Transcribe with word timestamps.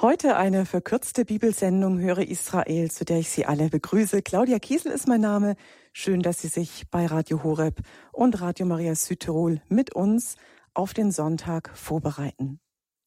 Heute 0.00 0.36
eine 0.36 0.64
verkürzte 0.64 1.24
Bibelsendung 1.24 1.98
Höre 1.98 2.18
Israel, 2.18 2.88
zu 2.88 3.04
der 3.04 3.18
ich 3.18 3.30
Sie 3.30 3.46
alle 3.46 3.68
begrüße. 3.68 4.22
Claudia 4.22 4.60
Kiesel 4.60 4.92
ist 4.92 5.08
mein 5.08 5.20
Name. 5.20 5.56
Schön, 5.92 6.22
dass 6.22 6.40
Sie 6.40 6.46
sich 6.46 6.88
bei 6.88 7.04
Radio 7.06 7.42
Horeb 7.42 7.80
und 8.12 8.40
Radio 8.40 8.64
Maria 8.64 8.94
Südtirol 8.94 9.60
mit 9.66 9.96
uns 9.96 10.36
auf 10.72 10.94
den 10.94 11.10
Sonntag 11.10 11.76
vorbereiten. 11.76 12.60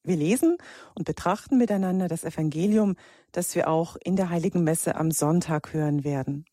Wir 0.04 0.18
lesen 0.18 0.58
und 0.94 1.06
betrachten 1.06 1.58
miteinander 1.58 2.10
das 2.10 2.26
Evangelium, 2.26 2.98
das 3.32 3.56
wir 3.56 3.70
auch 3.70 3.96
in 4.04 4.18
der 4.18 4.30
Heiligen 4.30 4.66
Messe 4.66 4.96
am 4.96 5.12
Sonntag 5.12 5.72
hören 5.72 6.04
werden. 6.04 6.44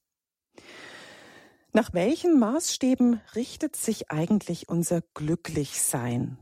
Nach 1.73 1.93
welchen 1.95 2.39
Maßstäben 2.39 3.21
richtet 3.35 3.75
sich 3.75 4.13
eigentlich 4.13 4.69
unser 4.69 5.03
Glücklichsein? 5.15 6.39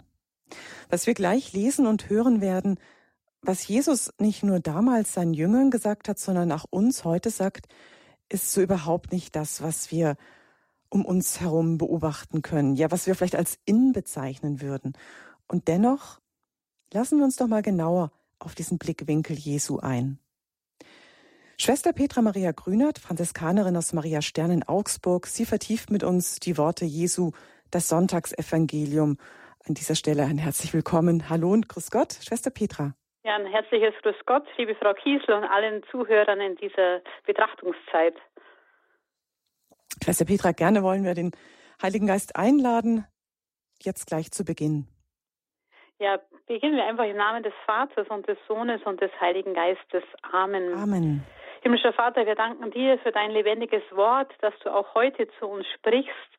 Was 0.90 1.06
wir 1.06 1.14
gleich 1.14 1.54
lesen 1.54 1.86
und 1.86 2.10
hören 2.10 2.42
werden, 2.42 2.78
was 3.46 3.68
Jesus 3.68 4.12
nicht 4.18 4.42
nur 4.42 4.60
damals 4.60 5.12
seinen 5.12 5.32
Jüngern 5.32 5.70
gesagt 5.70 6.08
hat, 6.08 6.18
sondern 6.18 6.50
auch 6.52 6.64
uns 6.68 7.04
heute 7.04 7.30
sagt, 7.30 7.66
ist 8.28 8.52
so 8.52 8.60
überhaupt 8.60 9.12
nicht 9.12 9.36
das, 9.36 9.62
was 9.62 9.92
wir 9.92 10.16
um 10.88 11.04
uns 11.04 11.40
herum 11.40 11.78
beobachten 11.78 12.42
können, 12.42 12.74
ja, 12.74 12.90
was 12.90 13.06
wir 13.06 13.14
vielleicht 13.14 13.36
als 13.36 13.58
in 13.64 13.92
bezeichnen 13.92 14.60
würden. 14.60 14.94
Und 15.46 15.68
dennoch 15.68 16.20
lassen 16.92 17.18
wir 17.18 17.24
uns 17.24 17.36
doch 17.36 17.46
mal 17.46 17.62
genauer 17.62 18.10
auf 18.38 18.54
diesen 18.54 18.78
Blickwinkel 18.78 19.36
Jesu 19.36 19.78
ein. 19.78 20.18
Schwester 21.58 21.92
Petra 21.92 22.22
Maria 22.22 22.52
Grünert, 22.52 22.98
Franziskanerin 22.98 23.76
aus 23.76 23.92
Maria 23.92 24.22
Stern 24.22 24.50
in 24.50 24.62
Augsburg, 24.64 25.26
sie 25.26 25.46
vertieft 25.46 25.90
mit 25.90 26.04
uns 26.04 26.36
die 26.36 26.58
Worte 26.58 26.84
Jesu, 26.84 27.30
das 27.70 27.88
Sonntagsevangelium. 27.88 29.16
An 29.64 29.74
dieser 29.74 29.94
Stelle 29.94 30.24
ein 30.24 30.38
herzlich 30.38 30.74
willkommen. 30.74 31.28
Hallo 31.28 31.52
und 31.52 31.68
grüß 31.68 31.90
Gott, 31.90 32.18
Schwester 32.22 32.50
Petra. 32.50 32.94
Ja, 33.26 33.34
ein 33.34 33.46
herzliches 33.46 33.92
Grüß 34.02 34.14
Gott, 34.24 34.44
liebe 34.56 34.76
Frau 34.76 34.94
Kiesel 34.94 35.34
und 35.34 35.42
allen 35.42 35.82
Zuhörern 35.90 36.40
in 36.40 36.54
dieser 36.54 37.00
Betrachtungszeit. 37.26 38.14
Schwester 40.00 40.24
Petra, 40.24 40.52
gerne 40.52 40.84
wollen 40.84 41.02
wir 41.02 41.14
den 41.14 41.32
Heiligen 41.82 42.06
Geist 42.06 42.36
einladen, 42.36 43.04
jetzt 43.82 44.06
gleich 44.06 44.30
zu 44.30 44.44
Beginn. 44.44 44.86
Ja, 45.98 46.20
beginnen 46.46 46.76
wir 46.76 46.84
einfach 46.84 47.02
im 47.02 47.16
Namen 47.16 47.42
des 47.42 47.52
Vaters 47.66 48.06
und 48.10 48.28
des 48.28 48.38
Sohnes 48.46 48.80
und 48.84 49.00
des 49.00 49.10
Heiligen 49.20 49.54
Geistes. 49.54 50.04
Amen. 50.30 50.74
Amen. 50.74 51.26
Himmlischer 51.62 51.94
Vater, 51.94 52.26
wir 52.26 52.36
danken 52.36 52.70
dir 52.70 52.96
für 53.00 53.10
dein 53.10 53.32
lebendiges 53.32 53.82
Wort, 53.90 54.32
dass 54.40 54.54
du 54.62 54.72
auch 54.72 54.94
heute 54.94 55.26
zu 55.40 55.48
uns 55.48 55.66
sprichst. 55.74 56.30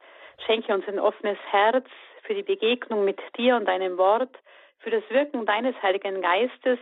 Schenke 0.45 0.73
uns 0.73 0.87
ein 0.87 0.99
offenes 0.99 1.37
Herz 1.51 1.85
für 2.23 2.33
die 2.33 2.43
Begegnung 2.43 3.03
mit 3.03 3.19
dir 3.37 3.57
und 3.57 3.65
deinem 3.65 3.97
Wort 3.97 4.31
für 4.79 4.89
das 4.89 5.03
Wirken 5.09 5.45
deines 5.45 5.75
Heiligen 5.81 6.21
Geistes 6.21 6.79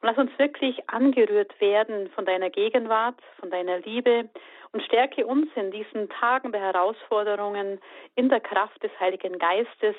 und 0.00 0.08
lass 0.08 0.18
uns 0.18 0.30
wirklich 0.38 0.88
angerührt 0.88 1.60
werden 1.60 2.10
von 2.14 2.24
deiner 2.24 2.50
Gegenwart, 2.50 3.20
von 3.38 3.50
deiner 3.50 3.78
Liebe 3.80 4.28
und 4.72 4.82
stärke 4.82 5.26
uns 5.26 5.48
in 5.54 5.70
diesen 5.70 6.08
Tagen 6.08 6.52
der 6.52 6.60
Herausforderungen 6.60 7.80
in 8.14 8.28
der 8.28 8.40
Kraft 8.40 8.82
des 8.82 8.90
Heiligen 8.98 9.38
Geistes, 9.38 9.96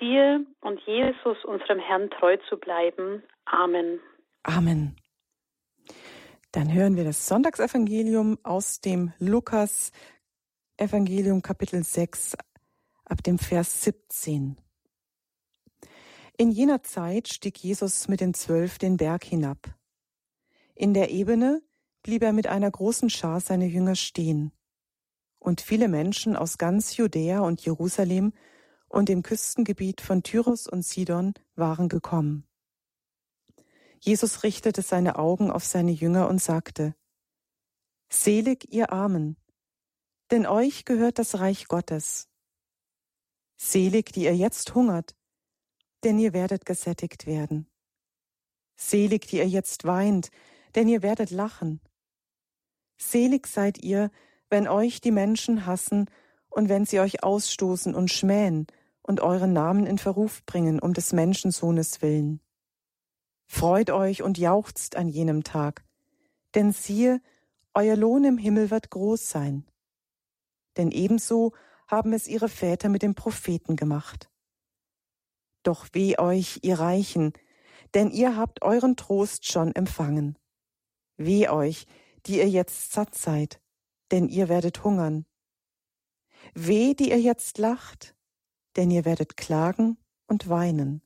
dir 0.00 0.44
und 0.60 0.80
Jesus, 0.80 1.44
unserem 1.44 1.78
Herrn, 1.78 2.10
treu 2.10 2.36
zu 2.48 2.56
bleiben. 2.58 3.22
Amen. 3.44 4.00
Amen. 4.42 4.96
Dann 6.52 6.72
hören 6.72 6.96
wir 6.96 7.04
das 7.04 7.26
Sonntagsevangelium 7.26 8.38
aus 8.42 8.80
dem 8.80 9.12
Lukas 9.18 9.92
Evangelium 10.76 11.42
Kapitel 11.42 11.84
6 11.84 12.36
ab 13.04 13.22
dem 13.22 13.38
Vers 13.38 13.84
17. 13.84 14.56
In 16.40 16.50
jener 16.50 16.82
Zeit 16.82 17.28
stieg 17.28 17.58
Jesus 17.58 18.08
mit 18.08 18.22
den 18.22 18.32
Zwölf 18.32 18.78
den 18.78 18.96
Berg 18.96 19.24
hinab. 19.24 19.74
In 20.74 20.94
der 20.94 21.10
Ebene 21.10 21.62
blieb 22.02 22.22
er 22.22 22.32
mit 22.32 22.46
einer 22.46 22.70
großen 22.70 23.10
Schar 23.10 23.42
seiner 23.42 23.66
Jünger 23.66 23.94
stehen. 23.94 24.50
Und 25.38 25.60
viele 25.60 25.86
Menschen 25.86 26.36
aus 26.36 26.56
ganz 26.56 26.96
Judäa 26.96 27.40
und 27.40 27.62
Jerusalem 27.62 28.32
und 28.88 29.10
dem 29.10 29.22
Küstengebiet 29.22 30.00
von 30.00 30.22
Tyrus 30.22 30.66
und 30.66 30.82
Sidon 30.82 31.34
waren 31.56 31.90
gekommen. 31.90 32.48
Jesus 34.00 34.42
richtete 34.42 34.80
seine 34.80 35.18
Augen 35.18 35.50
auf 35.50 35.66
seine 35.66 35.92
Jünger 35.92 36.26
und 36.26 36.40
sagte, 36.40 36.94
Selig 38.08 38.72
ihr 38.72 38.94
Armen, 38.94 39.36
denn 40.30 40.46
euch 40.46 40.86
gehört 40.86 41.18
das 41.18 41.38
Reich 41.38 41.68
Gottes. 41.68 42.30
Selig, 43.58 44.12
die 44.14 44.24
ihr 44.24 44.34
jetzt 44.34 44.74
hungert, 44.74 45.19
denn 46.04 46.18
ihr 46.18 46.32
werdet 46.32 46.64
gesättigt 46.64 47.26
werden. 47.26 47.66
Selig, 48.76 49.26
die 49.28 49.38
ihr 49.38 49.48
jetzt 49.48 49.84
weint, 49.84 50.30
denn 50.74 50.88
ihr 50.88 51.02
werdet 51.02 51.30
lachen. 51.30 51.80
Selig 52.98 53.46
seid 53.46 53.78
ihr, 53.82 54.10
wenn 54.48 54.68
euch 54.68 55.00
die 55.00 55.10
Menschen 55.10 55.66
hassen 55.66 56.06
und 56.48 56.68
wenn 56.68 56.84
sie 56.84 57.00
euch 57.00 57.22
ausstoßen 57.22 57.94
und 57.94 58.10
schmähen 58.10 58.66
und 59.02 59.20
euren 59.20 59.52
Namen 59.52 59.86
in 59.86 59.98
Verruf 59.98 60.44
bringen 60.44 60.80
um 60.80 60.92
des 60.92 61.12
Menschensohnes 61.12 62.02
willen. 62.02 62.40
Freut 63.46 63.90
euch 63.90 64.22
und 64.22 64.38
jauchzt 64.38 64.96
an 64.96 65.08
jenem 65.08 65.42
Tag, 65.42 65.84
denn 66.54 66.72
siehe, 66.72 67.20
euer 67.74 67.96
Lohn 67.96 68.24
im 68.24 68.38
Himmel 68.38 68.70
wird 68.70 68.90
groß 68.90 69.28
sein. 69.28 69.64
Denn 70.76 70.90
ebenso 70.90 71.52
haben 71.86 72.12
es 72.12 72.28
ihre 72.28 72.48
Väter 72.48 72.88
mit 72.88 73.02
den 73.02 73.14
Propheten 73.14 73.76
gemacht. 73.76 74.29
Doch 75.62 75.88
weh 75.92 76.18
euch, 76.18 76.60
ihr 76.62 76.78
Reichen, 76.78 77.32
denn 77.94 78.10
ihr 78.10 78.36
habt 78.36 78.62
euren 78.62 78.96
Trost 78.96 79.50
schon 79.50 79.74
empfangen. 79.74 80.38
Weh 81.16 81.48
euch, 81.48 81.86
die 82.26 82.38
ihr 82.38 82.48
jetzt 82.48 82.92
satt 82.92 83.14
seid, 83.14 83.60
denn 84.10 84.28
ihr 84.28 84.48
werdet 84.48 84.84
hungern. 84.84 85.26
Weh, 86.54 86.94
die 86.94 87.10
ihr 87.10 87.20
jetzt 87.20 87.58
lacht, 87.58 88.14
denn 88.76 88.90
ihr 88.90 89.04
werdet 89.04 89.36
klagen 89.36 89.98
und 90.26 90.48
weinen. 90.48 91.02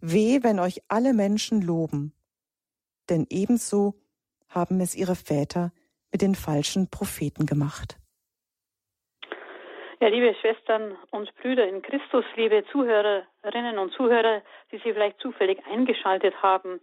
Weh, 0.00 0.42
wenn 0.42 0.58
euch 0.58 0.82
alle 0.88 1.14
Menschen 1.14 1.62
loben, 1.62 2.12
denn 3.08 3.26
ebenso 3.30 4.00
haben 4.48 4.80
es 4.80 4.94
ihre 4.94 5.16
Väter 5.16 5.72
mit 6.12 6.22
den 6.22 6.34
falschen 6.34 6.88
Propheten 6.88 7.46
gemacht. 7.46 7.98
Ja, 9.98 10.08
liebe 10.08 10.34
Schwestern 10.34 10.94
und 11.10 11.34
Brüder 11.36 11.66
in 11.66 11.80
Christus, 11.80 12.26
liebe 12.34 12.62
Zuhörerinnen 12.70 13.78
und 13.78 13.92
Zuhörer, 13.92 14.42
die 14.70 14.76
Sie 14.76 14.92
vielleicht 14.92 15.18
zufällig 15.20 15.58
eingeschaltet 15.72 16.34
haben. 16.42 16.82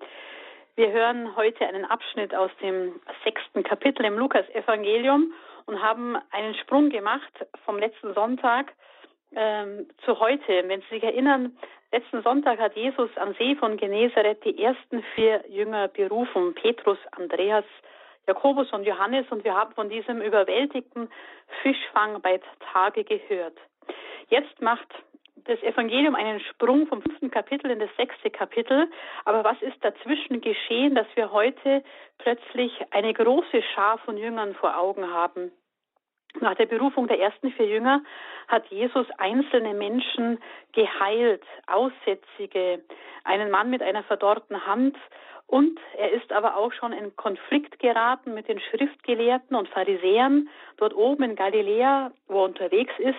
Wir 0.76 0.92
hören 0.92 1.36
heute 1.36 1.68
einen 1.68 1.86
Abschnitt 1.86 2.34
aus 2.34 2.50
dem 2.60 3.00
sechsten 3.24 3.62
Kapitel 3.62 4.04
im 4.04 4.18
Lukas-Evangelium 4.18 5.32
und 5.68 5.80
haben 5.80 6.18
einen 6.32 6.56
Sprung 6.56 6.90
gemacht 6.90 7.32
vom 7.66 7.78
letzten 7.78 8.16
Sonntag 8.16 8.74
ähm, 9.36 9.88
zu 10.06 10.20
heute. 10.20 10.68
Wenn 10.68 10.82
Sie 10.82 10.96
sich 10.96 11.04
erinnern, 11.04 11.56
letzten 11.92 12.24
Sonntag 12.24 12.58
hat 12.58 12.76
Jesus 12.76 13.12
am 13.18 13.36
See 13.36 13.56
von 13.56 13.78
Genezareth 13.78 14.44
die 14.44 14.60
ersten 14.60 15.04
vier 15.14 15.44
Jünger 15.48 15.88
berufen, 15.88 16.56
Petrus, 16.56 16.98
Andreas, 17.12 17.66
Jakobus 18.28 18.72
und 18.72 18.84
Johannes 18.86 19.26
und 19.30 19.44
wir 19.44 19.54
haben 19.54 19.74
von 19.74 19.90
diesem 19.90 20.22
überwältigten 20.22 21.10
Fischfang 21.62 22.22
bei 22.22 22.40
Tage 22.72 23.04
gehört. 23.04 23.58
Jetzt 24.30 24.62
macht 24.62 24.88
das 25.46 25.62
Evangelium 25.62 26.16
einen 26.16 26.40
Sprung 26.40 26.88
vom 26.88 27.02
fünften 27.02 27.30
Kapitel 27.30 27.70
in 27.72 27.80
das 27.80 27.90
sechste 27.98 28.30
Kapitel. 28.30 28.90
Aber 29.26 29.44
was 29.44 29.62
ist 29.62 29.84
dazwischen 29.84 30.42
geschehen, 30.42 30.96
dass 30.96 31.08
wir 31.16 31.32
heute 31.32 31.84
plötzlich 32.18 32.72
eine 32.92 33.14
große 33.14 33.62
Schar 33.74 33.98
von 34.00 34.18
Jüngern 34.18 34.56
vor 34.56 34.78
Augen 34.78 35.12
haben? 35.12 35.52
Nach 36.42 36.56
der 36.56 36.66
Berufung 36.66 37.08
der 37.08 37.20
ersten 37.20 37.52
vier 37.52 37.68
Jünger 37.68 38.02
hat 38.48 38.66
Jesus 38.68 39.08
einzelne 39.18 39.74
Menschen 39.74 40.40
geheilt, 40.74 41.44
Aussätzige, 41.68 42.82
einen 43.24 43.52
Mann 43.52 43.70
mit 43.70 43.82
einer 43.82 44.04
verdorrten 44.04 44.66
Hand 44.66 44.98
und 45.48 45.80
er 45.98 46.12
ist 46.12 46.32
aber 46.32 46.58
auch 46.58 46.74
schon 46.74 46.94
in 46.94 47.16
Konflikt 47.16 47.80
geraten 47.80 48.34
mit 48.34 48.48
den 48.48 48.60
Schriftgelehrten 48.60 49.56
und 49.56 49.70
Pharisäern 49.70 50.50
dort 50.78 50.96
oben 50.96 51.24
in 51.24 51.36
Galiläa, 51.36 52.12
wo 52.28 52.40
er 52.40 52.46
unterwegs 52.46 52.94
ist, 52.98 53.16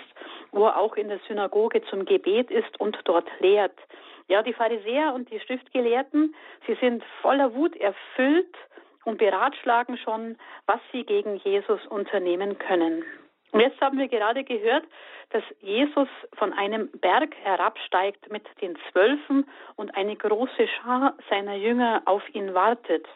wo 0.51 0.67
er 0.67 0.79
auch 0.79 0.97
in 0.97 1.09
der 1.09 1.21
Synagoge 1.29 1.83
zum 1.83 2.05
Gebet 2.05 2.51
ist 2.51 2.81
und 2.81 2.99
dort 3.05 3.29
lehrt. 3.41 3.79
Ja, 4.27 4.43
die 4.43 4.55
Pharisäer 4.55 5.15
und 5.15 5.31
die 5.31 5.39
Schriftgelehrten, 5.39 6.35
sie 6.67 6.75
sind 6.81 7.05
voller 7.21 7.55
Wut 7.55 7.77
erfüllt 7.77 8.57
und 9.05 9.19
beratschlagen 9.19 9.97
schon, 9.99 10.37
was 10.67 10.81
sie 10.93 11.05
gegen 11.05 11.37
Jesus 11.37 11.85
unternehmen 11.87 12.59
können. 12.59 13.05
Und 13.53 13.61
jetzt 13.61 13.81
haben 13.81 13.99
wir 13.99 14.09
gerade 14.09 14.43
gehört, 14.43 14.85
dass 15.31 15.45
Jesus 15.61 16.09
von 16.35 16.53
einem 16.53 16.91
Berg 17.01 17.35
herabsteigt 17.43 18.31
mit 18.31 18.45
den 18.61 18.77
Zwölfen 18.91 19.49
und 19.77 19.97
eine 19.97 20.17
große 20.17 20.69
Schar 20.69 21.15
seiner 21.31 21.55
Jünger 21.55 22.03
auf 22.05 22.23
ihn 22.35 22.53
wartet. 22.55 23.07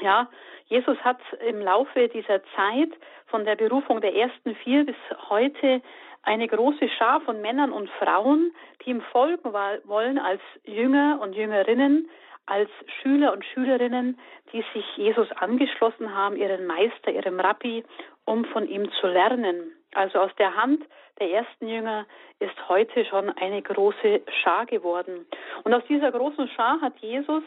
Ja, 0.00 0.28
Jesus 0.66 0.96
hat 0.98 1.18
im 1.44 1.60
Laufe 1.60 2.08
dieser 2.08 2.40
Zeit 2.54 2.90
von 3.26 3.44
der 3.44 3.56
Berufung 3.56 4.00
der 4.00 4.14
ersten 4.14 4.54
vier 4.56 4.86
bis 4.86 4.96
heute 5.28 5.82
eine 6.22 6.46
große 6.46 6.88
Schar 6.90 7.20
von 7.22 7.40
Männern 7.40 7.72
und 7.72 7.90
Frauen, 7.90 8.54
die 8.82 8.90
ihm 8.90 9.00
folgen 9.12 9.52
wollen 9.52 10.18
als 10.18 10.42
Jünger 10.64 11.18
und 11.20 11.34
Jüngerinnen, 11.34 12.08
als 12.48 12.70
Schüler 13.00 13.32
und 13.32 13.44
Schülerinnen, 13.44 14.18
die 14.52 14.64
sich 14.72 14.84
Jesus 14.96 15.30
angeschlossen 15.32 16.14
haben, 16.14 16.36
ihren 16.36 16.66
Meister, 16.66 17.10
ihrem 17.10 17.38
Rabbi, 17.38 17.84
um 18.24 18.44
von 18.46 18.66
ihm 18.66 18.90
zu 19.00 19.06
lernen. 19.06 19.72
Also 19.94 20.20
aus 20.20 20.34
der 20.38 20.56
Hand 20.56 20.82
der 21.20 21.30
ersten 21.30 21.68
Jünger 21.68 22.06
ist 22.38 22.68
heute 22.68 23.04
schon 23.04 23.30
eine 23.30 23.62
große 23.62 24.22
Schar 24.42 24.66
geworden. 24.66 25.26
Und 25.64 25.74
aus 25.74 25.82
dieser 25.88 26.12
großen 26.12 26.48
Schar 26.48 26.80
hat 26.80 26.96
Jesus 27.00 27.42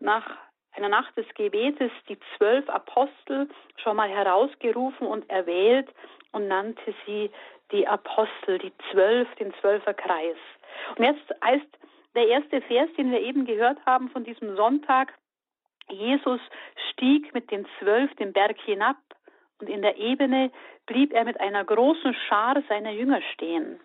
nach 0.00 0.24
einer 0.72 0.88
Nacht 0.88 1.16
des 1.16 1.26
Gebetes 1.34 1.90
die 2.08 2.18
zwölf 2.36 2.68
Apostel 2.68 3.48
schon 3.76 3.96
mal 3.96 4.08
herausgerufen 4.08 5.06
und 5.06 5.28
erwählt 5.30 5.88
und 6.32 6.48
nannte 6.48 6.94
sie 7.06 7.30
die 7.70 7.86
Apostel, 7.86 8.58
die 8.58 8.72
zwölf, 8.90 9.32
den 9.36 9.54
Zwölferkreis. 9.60 10.36
Und 10.96 11.04
jetzt 11.04 11.24
heißt 11.42 11.66
der 12.14 12.28
erste 12.28 12.60
Vers, 12.62 12.88
den 12.96 13.10
wir 13.10 13.20
eben 13.20 13.44
gehört 13.44 13.78
haben 13.86 14.08
von 14.10 14.24
diesem 14.24 14.56
Sonntag, 14.56 15.12
Jesus 15.90 16.40
stieg 16.90 17.34
mit 17.34 17.50
den 17.50 17.66
zwölf 17.78 18.14
den 18.16 18.32
Berg 18.32 18.58
hinab 18.60 18.96
und 19.60 19.68
in 19.68 19.82
der 19.82 19.96
Ebene 19.98 20.50
blieb 20.86 21.12
er 21.12 21.24
mit 21.24 21.40
einer 21.40 21.64
großen 21.64 22.14
Schar 22.28 22.62
seiner 22.68 22.92
Jünger 22.92 23.20
stehen. 23.34 23.80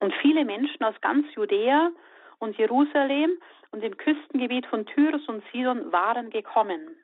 Und 0.00 0.12
viele 0.20 0.44
Menschen 0.44 0.84
aus 0.84 0.94
ganz 1.00 1.26
Judäa 1.34 1.90
und 2.38 2.56
Jerusalem 2.58 3.38
und 3.70 3.82
dem 3.82 3.96
Küstengebiet 3.96 4.66
von 4.66 4.86
Tyrus 4.86 5.26
und 5.28 5.42
Sidon 5.52 5.92
waren 5.92 6.30
gekommen. 6.30 6.96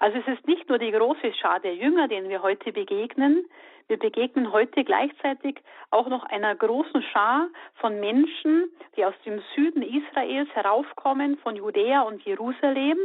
Also 0.00 0.18
es 0.18 0.38
ist 0.38 0.46
nicht 0.46 0.68
nur 0.68 0.78
die 0.78 0.92
große 0.92 1.32
Schar 1.34 1.60
der 1.60 1.74
Jünger, 1.74 2.08
denen 2.08 2.28
wir 2.28 2.42
heute 2.42 2.72
begegnen, 2.72 3.44
wir 3.88 3.98
begegnen 3.98 4.52
heute 4.52 4.84
gleichzeitig 4.84 5.62
auch 5.90 6.08
noch 6.08 6.22
einer 6.24 6.54
großen 6.54 7.02
Schar 7.04 7.48
von 7.76 7.98
Menschen, 8.00 8.70
die 8.96 9.04
aus 9.04 9.14
dem 9.24 9.42
Süden 9.54 9.82
Israels 9.82 10.50
heraufkommen, 10.50 11.38
von 11.38 11.56
Judäa 11.56 12.02
und 12.02 12.22
Jerusalem 12.22 12.98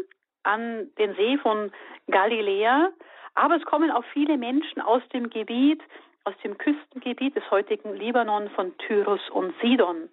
an 0.44 0.92
den 0.98 1.16
See 1.16 1.38
von 1.38 1.72
Galiläa. 2.07 2.92
Aber 3.34 3.56
es 3.56 3.63
kommen 3.63 3.92
auch 3.92 4.04
viele 4.12 4.38
Menschen 4.38 4.81
aus 4.81 5.01
dem 5.13 5.30
Gebiet, 5.30 5.81
aus 6.25 6.36
dem 6.44 6.57
Küstengebiet 6.57 7.36
des 7.38 7.50
heutigen 7.50 7.96
Libanon 7.96 8.50
von 8.50 8.78
Tyrus 8.78 9.22
und 9.30 9.56
Sidon. 9.62 10.10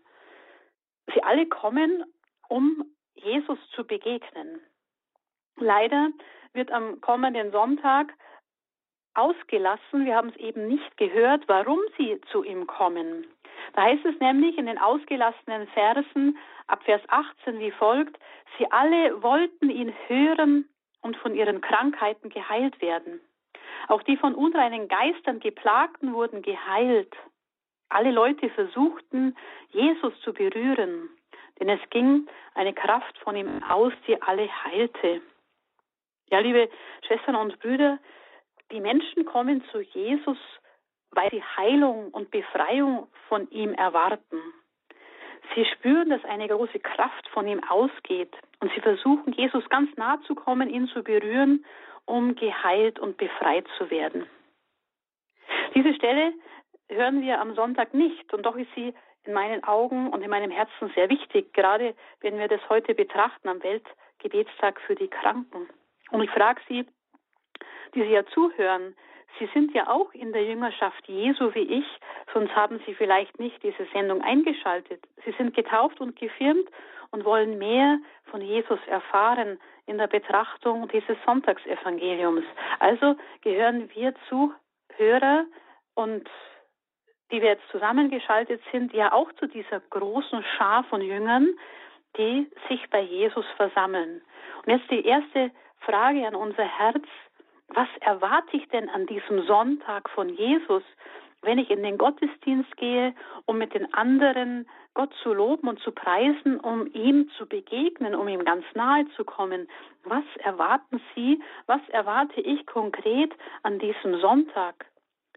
Sie 1.13 1.23
alle 1.25 1.47
kommen, 1.47 2.05
um 2.49 2.85
Jesus 3.15 3.59
zu 3.75 3.85
begegnen. 3.85 4.61
Leider 5.57 6.11
wird 6.53 6.71
am 6.71 7.01
kommenden 7.01 7.53
Sonntag 7.53 8.13
ausgelassen. 9.15 10.05
Wir 10.05 10.17
haben 10.17 10.29
es 10.29 10.37
eben 10.37 10.69
nicht 10.69 10.97
gehört, 10.97 11.45
warum 11.49 11.79
sie 11.97 12.21
zu 12.31 12.45
ihm 12.45 12.67
kommen. 12.67 13.27
Da 13.75 13.83
heißt 13.83 14.05
es 14.05 14.19
nämlich 14.21 14.57
in 14.59 14.67
den 14.67 14.79
ausgelassenen 14.79 15.67
Versen 15.69 16.39
ab 16.67 16.83
Vers 16.85 17.03
18 17.09 17.59
wie 17.59 17.71
folgt, 17.73 18.19
sie 18.59 18.71
alle 18.71 19.23
wollten 19.23 19.71
ihn 19.71 19.93
hören 20.07 20.69
und 21.03 21.17
von 21.17 21.35
ihren 21.35 21.61
Krankheiten 21.61 22.31
geheilt 22.31 22.81
werden. 22.81 23.21
Auch 23.89 24.03
die 24.03 24.17
von 24.17 24.35
unreinen 24.35 24.89
Geistern 24.89 25.41
geplagten 25.41 26.13
wurden 26.13 26.43
geheilt. 26.43 27.15
Alle 27.89 28.13
Leute 28.13 28.49
versuchten, 28.51 29.37
Jesus 29.71 30.13
zu 30.21 30.33
berühren, 30.33 31.11
denn 31.59 31.69
es 31.69 31.81
ging 31.91 32.29
eine 32.55 32.73
Kraft 32.73 33.19
von 33.19 33.37
ihm 33.37 33.63
aus, 33.65 33.93
die 34.07 34.21
alle 34.23 34.49
heilte. 34.65 35.21
Ja, 36.31 36.39
liebe 36.39 36.69
Schwestern 37.07 37.35
und 37.35 37.59
Brüder, 37.59 37.99
die 38.71 38.81
Menschen 38.81 39.25
kommen 39.25 39.65
zu 39.73 39.81
Jesus, 39.81 40.39
weil 41.11 41.29
sie 41.31 41.43
Heilung 41.43 42.11
und 42.13 42.31
Befreiung 42.31 43.09
von 43.29 43.51
ihm 43.51 43.75
erwarten. 43.75 44.41
Sie 45.55 45.65
spüren, 45.65 46.11
dass 46.11 46.25
eine 46.25 46.47
große 46.47 46.79
Kraft 46.79 47.29
von 47.31 47.49
ihm 47.49 47.63
ausgeht 47.65 48.33
und 48.61 48.71
sie 48.73 48.81
versuchen, 48.81 49.33
Jesus 49.33 49.69
ganz 49.71 49.91
nah 49.97 50.21
zu 50.23 50.37
kommen, 50.37 50.71
ihn 50.71 50.87
zu 50.87 51.03
berühren, 51.03 51.65
um 52.05 52.37
geheilt 52.37 53.01
und 53.01 53.17
befreit 53.17 53.67
zu 53.77 53.91
werden. 53.91 54.27
Diese 55.75 55.95
Stelle 55.95 56.33
hören 56.89 57.23
wir 57.23 57.41
am 57.41 57.57
Sonntag 57.57 57.93
nicht 57.93 58.33
und 58.33 58.47
doch 58.47 58.57
ist 58.57 58.73
sie 58.77 58.95
in 59.25 59.33
meinen 59.33 59.65
Augen 59.65 60.11
und 60.11 60.23
in 60.23 60.31
meinem 60.31 60.53
Herzen 60.53 60.93
sehr 60.95 61.11
wichtig, 61.11 61.53
gerade 61.55 61.97
wenn 62.21 62.39
wir 62.39 62.47
das 62.47 62.61
heute 62.69 62.95
betrachten 62.95 63.49
am 63.49 63.61
Weltgebetstag 63.65 64.81
für 64.83 64.95
die 64.95 65.09
Kranken. 65.09 65.69
Und 66.11 66.23
ich 66.23 66.31
frage 66.31 66.61
Sie, 66.69 66.87
die 67.95 68.03
Sie 68.03 68.11
ja 68.11 68.25
zuhören, 68.27 68.95
Sie 69.39 69.49
sind 69.55 69.73
ja 69.75 69.89
auch 69.89 70.13
in 70.13 70.33
der 70.33 70.45
Jüngerschaft 70.45 71.07
Jesu 71.07 71.55
wie 71.55 71.79
ich, 71.79 71.87
sonst 72.33 72.55
haben 72.55 72.81
Sie 72.87 72.95
vielleicht 72.95 73.39
nicht 73.39 73.63
diese 73.63 73.87
Sendung 73.93 74.23
eingeschaltet. 74.23 75.07
Sie 75.25 75.33
sind 75.33 75.55
getauft 75.55 76.01
und 76.01 76.17
gefirmt 76.17 76.69
und 77.11 77.25
wollen 77.25 77.59
mehr 77.59 77.99
von 78.25 78.41
Jesus 78.41 78.79
erfahren 78.87 79.59
in 79.87 79.99
der 79.99 80.09
Betrachtung 80.09 80.89
dieses 80.89 81.17
Sonntagsevangeliums. 81.25 82.45
Also 82.79 83.17
gehören 83.43 83.91
wir 83.95 84.15
zu 84.29 84.53
Hörer 84.97 85.45
und 85.95 86.29
die 87.31 87.41
wir 87.41 87.51
jetzt 87.51 87.69
zusammengeschaltet 87.71 88.61
sind, 88.73 88.93
ja 88.93 89.13
auch 89.13 89.33
zu 89.35 89.47
dieser 89.47 89.81
großen 89.91 90.45
Schar 90.57 90.85
von 90.85 91.01
Jüngern, 91.01 91.49
die 92.17 92.51
sich 92.69 92.89
bei 92.91 93.01
Jesus 93.01 93.47
versammeln. 93.57 94.21
Und 94.65 94.73
jetzt 94.73 94.91
die 94.91 95.05
erste 95.05 95.53
Frage 95.81 96.27
an 96.27 96.35
unser 96.35 96.65
Herz 96.65 97.05
was 97.75 97.89
erwarte 98.01 98.57
ich 98.57 98.69
denn 98.69 98.89
an 98.89 99.07
diesem 99.07 99.45
Sonntag 99.47 100.11
von 100.11 100.29
Jesus, 100.29 100.83
wenn 101.43 101.59
ich 101.59 101.71
in 101.71 101.83
den 101.83 101.99
Gottesdienst 101.99 102.77
gehe, 102.77 103.15
um 103.47 103.59
mit 103.59 103.75
den 103.75 103.93
anderen 103.95 104.69
Gott 104.95 105.15
zu 105.23 105.33
loben 105.33 105.69
und 105.69 105.81
zu 105.81 105.93
preisen, 105.93 106.59
um 106.59 106.87
ihm 106.93 107.31
zu 107.39 107.47
begegnen, 107.47 108.15
um 108.15 108.27
ihm 108.29 108.45
ganz 108.45 108.65
nahe 108.75 109.07
zu 109.17 109.25
kommen. 109.25 109.69
Was 110.05 110.25
erwarten 110.39 111.01
Sie, 111.15 111.41
was 111.67 111.81
erwarte 111.91 112.41
ich 112.41 112.67
konkret 112.67 113.33
an 113.63 113.79
diesem 113.79 114.21
Sonntag? 114.21 114.87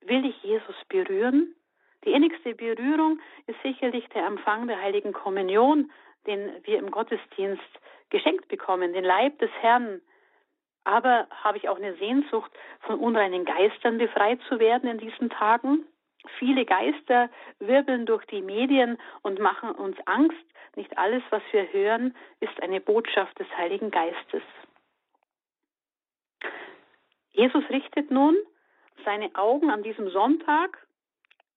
Will 0.01 0.25
ich 0.25 0.43
Jesus 0.43 0.75
berühren? 0.89 1.55
Die 2.03 2.11
innigste 2.11 2.55
Berührung 2.55 3.19
ist 3.45 3.61
sicherlich 3.61 4.09
der 4.09 4.25
Empfang 4.25 4.67
der 4.67 4.81
heiligen 4.81 5.13
Kommunion, 5.13 5.91
den 6.25 6.51
wir 6.63 6.79
im 6.79 6.91
Gottesdienst 6.91 7.61
geschenkt 8.09 8.47
bekommen, 8.47 8.91
den 8.91 9.05
Leib 9.05 9.37
des 9.39 9.51
Herrn, 9.61 10.01
aber 10.83 11.27
habe 11.43 11.57
ich 11.57 11.69
auch 11.69 11.77
eine 11.77 11.95
Sehnsucht, 11.95 12.51
von 12.81 12.99
unreinen 12.99 13.45
Geistern 13.45 13.97
befreit 13.97 14.39
zu 14.49 14.59
werden 14.59 14.89
in 14.89 14.97
diesen 14.97 15.29
Tagen? 15.29 15.85
Viele 16.39 16.65
Geister 16.65 17.29
wirbeln 17.59 18.05
durch 18.05 18.25
die 18.25 18.41
Medien 18.41 18.97
und 19.21 19.39
machen 19.39 19.71
uns 19.71 19.97
Angst. 20.05 20.45
Nicht 20.75 20.97
alles, 20.97 21.21
was 21.29 21.43
wir 21.51 21.71
hören, 21.71 22.15
ist 22.39 22.61
eine 22.61 22.81
Botschaft 22.81 23.37
des 23.39 23.47
Heiligen 23.57 23.91
Geistes. 23.91 24.43
Jesus 27.31 27.67
richtet 27.69 28.09
nun 28.11 28.35
seine 29.03 29.35
Augen 29.35 29.69
an 29.69 29.83
diesem 29.83 30.09
Sonntag, 30.09 30.77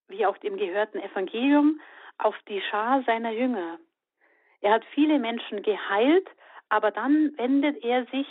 wie 0.07 0.25
auch 0.25 0.37
dem 0.37 0.57
gehörten 0.57 0.99
Evangelium, 0.99 1.79
auf 2.17 2.35
die 2.47 2.61
Schar 2.61 3.03
seiner 3.03 3.31
Jünger. 3.31 3.77
Er 4.61 4.73
hat 4.73 4.85
viele 4.93 5.19
Menschen 5.19 5.61
geheilt, 5.61 6.27
aber 6.69 6.91
dann 6.91 7.37
wendet 7.37 7.83
er 7.83 8.05
sich 8.07 8.27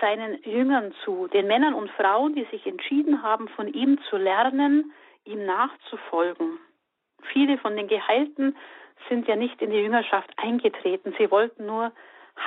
seinen 0.00 0.42
Jüngern 0.42 0.92
zu, 1.04 1.26
den 1.28 1.46
Männern 1.46 1.74
und 1.74 1.90
Frauen, 1.90 2.34
die 2.34 2.44
sich 2.50 2.66
entschieden 2.66 3.22
haben, 3.22 3.48
von 3.48 3.68
ihm 3.68 3.98
zu 4.08 4.16
lernen, 4.16 4.92
ihm 5.24 5.44
nachzufolgen. 5.44 6.58
Viele 7.32 7.58
von 7.58 7.76
den 7.76 7.88
Geheilten 7.88 8.56
sind 9.08 9.26
ja 9.28 9.36
nicht 9.36 9.60
in 9.60 9.70
die 9.70 9.78
Jüngerschaft 9.78 10.30
eingetreten, 10.36 11.14
sie 11.18 11.30
wollten 11.30 11.66
nur 11.66 11.92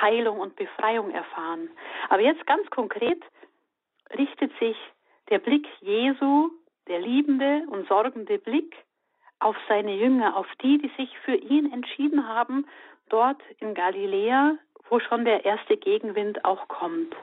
Heilung 0.00 0.40
und 0.40 0.56
Befreiung 0.56 1.10
erfahren. 1.10 1.68
Aber 2.08 2.22
jetzt 2.22 2.46
ganz 2.46 2.68
konkret 2.70 3.22
richtet 4.16 4.52
sich 4.58 4.76
der 5.30 5.38
Blick 5.38 5.66
Jesu, 5.80 6.50
der 6.88 7.00
liebende 7.00 7.64
und 7.70 7.88
sorgende 7.88 8.38
Blick, 8.38 8.74
auf 9.40 9.56
seine 9.68 9.94
Jünger, 9.94 10.36
auf 10.36 10.46
die, 10.62 10.78
die 10.78 10.90
sich 10.96 11.10
für 11.24 11.34
ihn 11.34 11.72
entschieden 11.72 12.26
haben, 12.26 12.66
dort 13.08 13.42
in 13.60 13.74
Galiläa, 13.74 14.56
wo 14.88 15.00
schon 15.00 15.24
der 15.24 15.44
erste 15.44 15.76
Gegenwind 15.76 16.44
auch 16.44 16.68
kommt. 16.68 17.14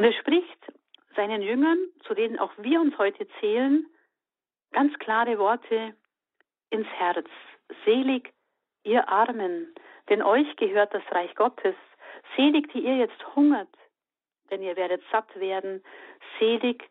Und 0.00 0.06
er 0.06 0.14
spricht 0.14 0.72
seinen 1.14 1.42
Jüngern, 1.42 1.76
zu 2.06 2.14
denen 2.14 2.38
auch 2.38 2.52
wir 2.56 2.80
uns 2.80 2.96
heute 2.96 3.28
zählen, 3.38 3.86
ganz 4.72 4.98
klare 4.98 5.38
Worte 5.38 5.94
ins 6.70 6.86
Herz. 6.86 7.28
Selig, 7.84 8.32
ihr 8.82 9.06
Armen, 9.10 9.74
denn 10.08 10.22
euch 10.22 10.56
gehört 10.56 10.94
das 10.94 11.02
Reich 11.10 11.34
Gottes. 11.34 11.74
Selig, 12.34 12.72
die 12.72 12.78
ihr 12.78 12.96
jetzt 12.96 13.36
hungert, 13.36 13.68
denn 14.50 14.62
ihr 14.62 14.74
werdet 14.76 15.02
satt 15.12 15.38
werden. 15.38 15.84
Selig, 16.38 16.88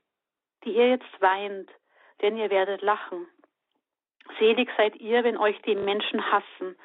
die 0.63 0.74
ihr 0.75 0.89
jetzt 0.89 1.20
weint, 1.20 1.72
denn 2.22 2.38
ihr 2.38 2.51
werdet 2.51 2.84
lachen. 2.84 3.25
Selig 4.38 4.70
seid 4.78 4.96
ihr, 4.98 5.24
wenn 5.24 5.38
euch 5.39 5.60
die 5.63 5.74
Menschen 5.74 6.32
hassen 6.32 6.75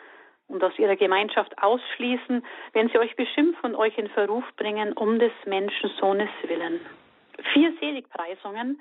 und 0.49 0.63
aus 0.63 0.79
ihrer 0.79 0.97
Gemeinschaft 0.97 1.57
ausschließen, 1.63 2.45
wenn 2.73 2.89
sie 2.89 2.99
euch 2.99 3.17
beschimpfen 3.17 3.71
und 3.71 3.77
euch 3.77 3.97
in 3.99 4.09
Verruf 4.09 4.45
bringen, 4.57 4.93
um 4.93 5.19
des 5.19 5.33
Menschensohnes 5.47 6.31
willen. 6.47 6.81
Vier 7.53 7.73
Seligpreisungen 7.81 8.81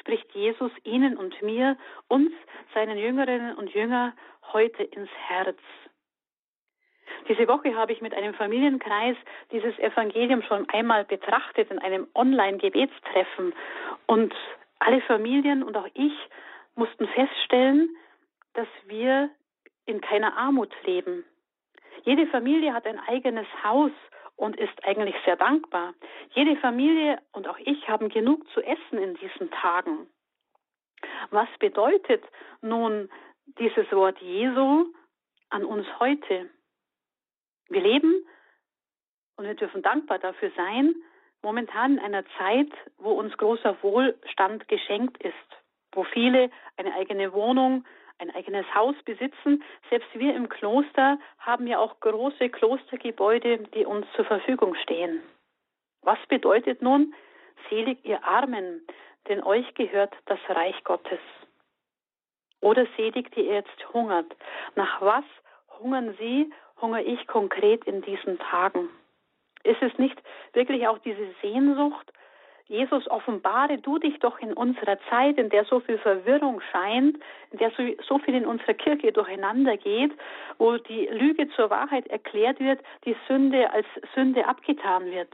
spricht 0.00 0.32
Jesus 0.34 0.72
Ihnen 0.84 1.16
und 1.16 1.40
mir, 1.42 1.76
uns, 2.08 2.32
seinen 2.74 2.98
Jüngerinnen 2.98 3.56
und 3.56 3.72
Jünger, 3.74 4.14
heute 4.52 4.82
ins 4.82 5.10
Herz. 5.28 5.58
Diese 7.28 7.46
Woche 7.46 7.76
habe 7.76 7.92
ich 7.92 8.00
mit 8.00 8.14
einem 8.14 8.34
Familienkreis 8.34 9.16
dieses 9.52 9.78
Evangelium 9.78 10.42
schon 10.42 10.68
einmal 10.70 11.04
betrachtet 11.04 11.70
in 11.70 11.78
einem 11.78 12.08
Online-Gebetstreffen. 12.14 13.54
Und 14.06 14.34
alle 14.78 15.00
Familien 15.02 15.62
und 15.62 15.76
auch 15.76 15.88
ich 15.94 16.12
mussten 16.74 17.06
feststellen, 17.08 17.94
dass 18.54 18.68
wir 18.86 19.30
in 19.86 20.00
keiner 20.00 20.36
Armut 20.36 20.72
leben. 20.84 21.24
Jede 22.04 22.26
Familie 22.28 22.72
hat 22.74 22.86
ein 22.86 22.98
eigenes 22.98 23.46
Haus 23.62 23.92
und 24.36 24.56
ist 24.58 24.84
eigentlich 24.84 25.14
sehr 25.24 25.36
dankbar. 25.36 25.94
Jede 26.34 26.56
Familie 26.56 27.20
und 27.32 27.46
auch 27.48 27.58
ich 27.58 27.88
haben 27.88 28.08
genug 28.08 28.48
zu 28.50 28.60
essen 28.62 28.98
in 28.98 29.14
diesen 29.14 29.50
Tagen. 29.50 30.06
Was 31.30 31.48
bedeutet 31.58 32.24
nun 32.60 33.08
dieses 33.58 33.90
Wort 33.92 34.18
Jesu 34.20 34.86
an 35.50 35.64
uns 35.64 35.86
heute? 35.98 36.50
Wir 37.68 37.80
leben 37.80 38.24
und 39.36 39.46
wir 39.46 39.54
dürfen 39.54 39.82
dankbar 39.82 40.18
dafür 40.18 40.50
sein, 40.56 40.94
momentan 41.42 41.98
in 41.98 42.00
einer 42.00 42.24
Zeit, 42.38 42.72
wo 42.98 43.12
uns 43.12 43.36
großer 43.36 43.76
Wohlstand 43.82 44.68
geschenkt 44.68 45.22
ist, 45.22 45.34
wo 45.92 46.04
viele 46.04 46.50
eine 46.76 46.94
eigene 46.94 47.32
Wohnung, 47.32 47.84
ein 48.22 48.34
eigenes 48.34 48.64
Haus 48.74 48.94
besitzen. 49.04 49.62
Selbst 49.90 50.08
wir 50.14 50.34
im 50.34 50.48
Kloster 50.48 51.18
haben 51.38 51.66
ja 51.66 51.78
auch 51.78 51.98
große 52.00 52.48
Klostergebäude, 52.50 53.58
die 53.74 53.84
uns 53.84 54.06
zur 54.14 54.24
Verfügung 54.24 54.74
stehen. 54.76 55.22
Was 56.02 56.18
bedeutet 56.28 56.80
nun, 56.82 57.14
selig 57.68 57.98
ihr 58.04 58.24
Armen, 58.24 58.86
denn 59.28 59.42
euch 59.42 59.74
gehört 59.74 60.14
das 60.26 60.38
Reich 60.48 60.82
Gottes? 60.84 61.18
Oder 62.60 62.86
selig, 62.96 63.32
die 63.32 63.42
ihr 63.42 63.54
jetzt 63.54 63.92
hungert. 63.92 64.36
Nach 64.76 65.00
was 65.02 65.24
hungern 65.80 66.14
sie, 66.18 66.52
hungere 66.80 67.02
ich 67.02 67.26
konkret 67.26 67.84
in 67.84 68.02
diesen 68.02 68.38
Tagen? 68.38 68.88
Ist 69.64 69.82
es 69.82 69.96
nicht 69.98 70.20
wirklich 70.52 70.86
auch 70.86 70.98
diese 70.98 71.28
Sehnsucht, 71.40 72.12
Jesus, 72.66 73.08
offenbare 73.08 73.78
du 73.78 73.98
dich 73.98 74.18
doch 74.20 74.38
in 74.38 74.52
unserer 74.52 74.98
Zeit, 75.10 75.38
in 75.38 75.50
der 75.50 75.64
so 75.64 75.80
viel 75.80 75.98
Verwirrung 75.98 76.60
scheint, 76.72 77.18
in 77.50 77.58
der 77.58 77.70
so, 77.72 77.82
so 78.06 78.18
viel 78.18 78.34
in 78.34 78.46
unserer 78.46 78.74
Kirche 78.74 79.12
durcheinander 79.12 79.76
geht, 79.76 80.12
wo 80.58 80.76
die 80.78 81.06
Lüge 81.06 81.48
zur 81.50 81.70
Wahrheit 81.70 82.06
erklärt 82.08 82.60
wird, 82.60 82.80
die 83.04 83.16
Sünde 83.28 83.70
als 83.72 83.86
Sünde 84.14 84.46
abgetan 84.46 85.06
wird. 85.06 85.32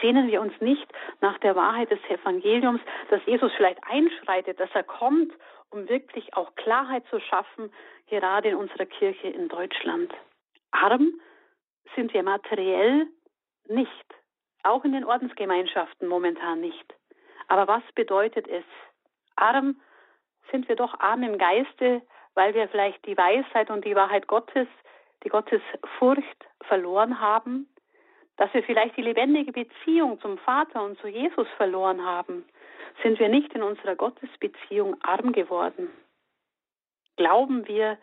Sehnen 0.00 0.28
wir 0.28 0.40
uns 0.40 0.52
nicht 0.60 0.86
nach 1.20 1.38
der 1.38 1.56
Wahrheit 1.56 1.90
des 1.90 2.00
Evangeliums, 2.08 2.80
dass 3.10 3.24
Jesus 3.26 3.50
vielleicht 3.56 3.82
einschreitet, 3.84 4.60
dass 4.60 4.70
er 4.74 4.84
kommt, 4.84 5.32
um 5.70 5.88
wirklich 5.88 6.34
auch 6.34 6.54
Klarheit 6.56 7.04
zu 7.08 7.20
schaffen, 7.20 7.72
gerade 8.08 8.50
in 8.50 8.56
unserer 8.56 8.86
Kirche 8.86 9.28
in 9.28 9.48
Deutschland. 9.48 10.12
Arm 10.70 11.20
sind 11.96 12.12
wir 12.12 12.22
materiell 12.22 13.06
nicht. 13.68 14.17
Auch 14.62 14.84
in 14.84 14.92
den 14.92 15.04
Ordensgemeinschaften 15.04 16.08
momentan 16.08 16.60
nicht. 16.60 16.94
Aber 17.48 17.66
was 17.68 17.82
bedeutet 17.94 18.46
es? 18.48 18.64
Arm 19.36 19.80
sind 20.50 20.68
wir 20.68 20.76
doch 20.76 20.98
arm 21.00 21.22
im 21.22 21.38
Geiste, 21.38 22.02
weil 22.34 22.54
wir 22.54 22.68
vielleicht 22.68 23.04
die 23.06 23.16
Weisheit 23.16 23.70
und 23.70 23.84
die 23.84 23.96
Wahrheit 23.96 24.26
Gottes, 24.26 24.68
die 25.24 25.28
Gottesfurcht 25.28 26.46
verloren 26.62 27.20
haben, 27.20 27.68
dass 28.36 28.52
wir 28.54 28.62
vielleicht 28.62 28.96
die 28.96 29.02
lebendige 29.02 29.52
Beziehung 29.52 30.20
zum 30.20 30.38
Vater 30.38 30.82
und 30.84 30.98
zu 31.00 31.08
Jesus 31.08 31.48
verloren 31.56 32.04
haben, 32.04 32.44
sind 33.02 33.18
wir 33.18 33.28
nicht 33.28 33.52
in 33.52 33.62
unserer 33.62 33.96
Gottesbeziehung 33.96 34.96
arm 35.02 35.32
geworden. 35.32 35.90
Glauben 37.16 37.66
wir 37.66 37.98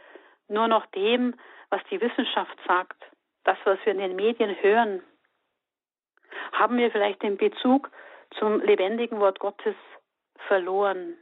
nur 0.47 0.67
noch 0.67 0.85
dem, 0.87 1.35
was 1.69 1.81
die 1.89 2.01
Wissenschaft 2.01 2.57
sagt, 2.67 3.01
das, 3.45 3.57
was 3.63 3.79
wir 3.85 3.93
in 3.93 3.99
den 3.99 4.15
Medien 4.15 4.55
hören, 4.61 5.01
haben 6.51 6.77
wir 6.77 6.91
vielleicht 6.91 7.21
den 7.23 7.37
Bezug 7.37 7.89
zum 8.39 8.61
lebendigen 8.61 9.19
Wort 9.19 9.39
Gottes 9.39 9.75
verloren. 10.47 11.15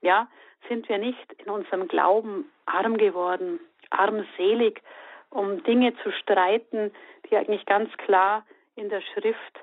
Ja, 0.00 0.28
sind 0.68 0.88
wir 0.88 0.98
nicht 0.98 1.32
in 1.34 1.50
unserem 1.50 1.88
Glauben 1.88 2.50
arm 2.66 2.96
geworden, 2.96 3.60
armselig, 3.90 4.82
um 5.30 5.62
Dinge 5.64 5.94
zu 6.02 6.12
streiten, 6.12 6.92
die 7.28 7.36
eigentlich 7.36 7.66
ganz 7.66 7.92
klar 7.98 8.44
in 8.74 8.88
der 8.88 9.00
Schrift 9.00 9.60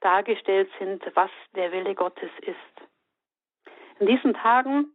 dargestellt 0.00 0.70
sind, 0.78 1.04
was 1.14 1.30
der 1.54 1.72
Wille 1.72 1.94
Gottes 1.94 2.30
ist. 2.40 2.88
In 3.98 4.06
diesen 4.06 4.34
Tagen 4.34 4.92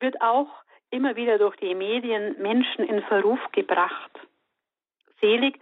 wird 0.00 0.20
auch 0.20 0.48
immer 0.90 1.16
wieder 1.16 1.38
durch 1.38 1.56
die 1.56 1.74
Medien 1.74 2.40
Menschen 2.40 2.84
in 2.84 3.02
Verruf 3.02 3.40
gebracht. 3.52 4.10
Selig 5.20 5.58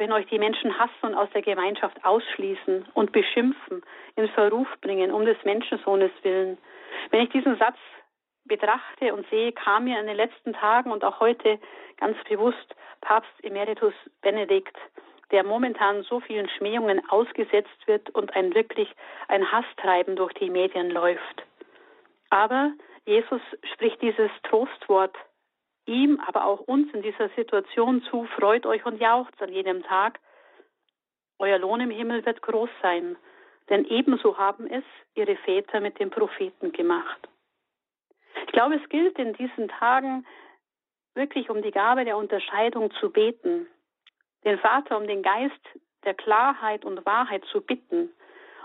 wenn 0.00 0.12
euch 0.12 0.26
die 0.28 0.38
Menschen 0.38 0.78
hassen 0.78 1.02
und 1.02 1.14
aus 1.14 1.28
der 1.34 1.42
Gemeinschaft 1.42 2.02
ausschließen 2.06 2.86
und 2.94 3.12
beschimpfen, 3.12 3.82
in 4.16 4.28
Verruf 4.30 4.66
bringen, 4.80 5.12
um 5.12 5.26
des 5.26 5.36
Menschensohnes 5.44 6.10
willen. 6.22 6.56
Wenn 7.10 7.20
ich 7.20 7.28
diesen 7.28 7.58
Satz 7.58 7.76
betrachte 8.46 9.12
und 9.12 9.28
sehe, 9.28 9.52
kam 9.52 9.84
mir 9.84 10.00
in 10.00 10.06
den 10.06 10.16
letzten 10.16 10.54
Tagen 10.54 10.90
und 10.90 11.04
auch 11.04 11.20
heute 11.20 11.58
ganz 11.98 12.16
bewusst 12.26 12.74
Papst 13.02 13.30
Emeritus 13.42 13.92
Benedikt, 14.22 14.74
der 15.32 15.44
momentan 15.44 16.02
so 16.02 16.20
vielen 16.20 16.48
Schmähungen 16.48 17.02
ausgesetzt 17.10 17.86
wird 17.86 18.08
und 18.10 18.34
ein 18.34 18.54
wirklich 18.54 18.88
ein 19.28 19.52
Hasstreiben 19.52 20.16
durch 20.16 20.32
die 20.32 20.48
Medien 20.48 20.90
läuft. 20.90 21.44
Aber 22.30 22.72
Jesus 23.04 23.42
spricht 23.74 24.00
dieses 24.00 24.30
Trostwort 24.44 25.14
ihm, 25.90 26.20
aber 26.26 26.46
auch 26.46 26.60
uns 26.60 26.92
in 26.94 27.02
dieser 27.02 27.28
Situation 27.30 28.02
zu, 28.04 28.24
freut 28.38 28.64
euch 28.64 28.86
und 28.86 29.00
jaucht 29.00 29.40
an 29.42 29.52
jedem 29.52 29.82
Tag. 29.82 30.20
Euer 31.38 31.58
Lohn 31.58 31.80
im 31.80 31.90
Himmel 31.90 32.24
wird 32.24 32.40
groß 32.42 32.70
sein, 32.80 33.16
denn 33.68 33.84
ebenso 33.84 34.38
haben 34.38 34.66
es 34.66 34.84
ihre 35.14 35.36
Väter 35.36 35.80
mit 35.80 35.98
den 35.98 36.10
Propheten 36.10 36.72
gemacht. 36.72 37.28
Ich 38.46 38.52
glaube, 38.52 38.76
es 38.76 38.88
gilt 38.88 39.18
in 39.18 39.32
diesen 39.34 39.68
Tagen 39.68 40.26
wirklich 41.14 41.50
um 41.50 41.62
die 41.62 41.72
Gabe 41.72 42.04
der 42.04 42.16
Unterscheidung 42.16 42.90
zu 42.92 43.10
beten, 43.10 43.66
den 44.44 44.58
Vater 44.58 44.96
um 44.96 45.06
den 45.06 45.22
Geist 45.22 45.60
der 46.04 46.14
Klarheit 46.14 46.84
und 46.84 47.04
Wahrheit 47.04 47.44
zu 47.46 47.60
bitten, 47.60 48.10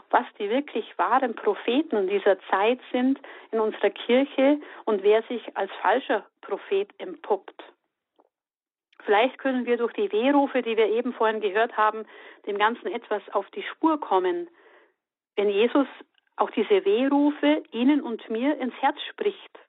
was 0.10 0.26
die 0.40 0.50
wirklich 0.50 0.98
wahren 0.98 1.36
Propheten 1.36 2.08
dieser 2.08 2.40
Zeit 2.50 2.80
sind 2.92 3.20
in 3.52 3.60
unserer 3.60 3.90
Kirche 3.90 4.60
und 4.86 5.04
wer 5.04 5.24
sich 5.24 5.58
als 5.58 5.72
falscher 5.82 6.26
Prophet 6.48 6.90
empuppt. 6.98 7.64
Vielleicht 9.04 9.38
können 9.38 9.66
wir 9.66 9.78
durch 9.78 9.94
die 9.94 10.12
Wehrufe, 10.12 10.62
die 10.62 10.78
wir 10.78 10.88
eben 10.88 11.14
vorhin 11.14 11.42
gehört 11.42 11.78
haben, 11.78 12.06
dem 12.48 12.58
Ganzen 12.58 12.88
etwas 12.88 13.22
auf 13.34 13.50
die 13.52 13.64
Spur 13.64 14.00
kommen. 14.00 14.48
Wenn 15.36 15.50
Jesus 15.50 15.88
auch 16.38 16.50
diese 16.52 16.84
Wehrufe 16.86 17.64
Ihnen 17.72 18.02
und 18.02 18.30
mir 18.30 18.58
ins 18.58 18.74
Herz 18.82 18.98
spricht, 19.10 19.60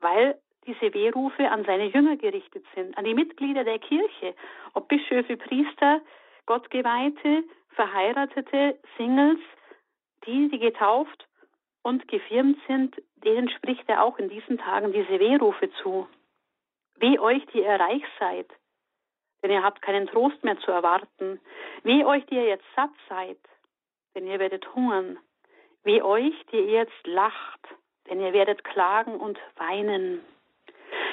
weil 0.00 0.38
diese 0.66 0.92
Wehrufe 0.94 1.50
an 1.50 1.64
seine 1.64 1.86
Jünger 1.86 2.16
gerichtet 2.16 2.64
sind, 2.74 2.96
an 2.96 3.04
die 3.04 3.14
Mitglieder 3.14 3.64
der 3.64 3.78
Kirche, 3.78 4.34
ob 4.74 4.88
Bischöfe, 4.88 5.36
Priester, 5.36 6.00
Gottgeweihte, 6.46 7.44
Verheiratete, 7.70 8.78
Singles, 8.96 9.40
die, 10.26 10.48
die 10.48 10.58
getauft 10.58 11.26
und 11.82 12.08
gefirmt 12.08 12.58
sind, 12.66 12.96
denen 13.16 13.48
spricht 13.50 13.88
er 13.88 14.02
auch 14.02 14.18
in 14.18 14.28
diesen 14.28 14.58
Tagen 14.58 14.92
diese 14.92 15.20
Wehrufe 15.20 15.70
zu. 15.82 16.06
Weh 17.00 17.18
euch, 17.18 17.44
die 17.52 17.60
ihr 17.60 17.80
reich 17.80 18.02
seid, 18.18 18.48
denn 19.42 19.50
ihr 19.50 19.62
habt 19.62 19.82
keinen 19.82 20.06
Trost 20.06 20.42
mehr 20.42 20.58
zu 20.58 20.70
erwarten. 20.70 21.40
Weh 21.84 22.04
euch, 22.04 22.26
die 22.26 22.34
ihr 22.34 22.46
jetzt 22.46 22.66
satt 22.74 22.90
seid, 23.08 23.38
denn 24.14 24.26
ihr 24.26 24.38
werdet 24.38 24.74
hungern. 24.74 25.18
Weh 25.84 26.02
euch, 26.02 26.34
die 26.50 26.56
ihr 26.56 26.66
jetzt 26.66 27.06
lacht, 27.06 27.60
denn 28.08 28.20
ihr 28.20 28.32
werdet 28.32 28.64
klagen 28.64 29.16
und 29.16 29.38
weinen. 29.56 30.24